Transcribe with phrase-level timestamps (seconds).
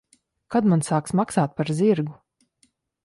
[0.55, 2.17] Kad man sāks maksāt par zirgu?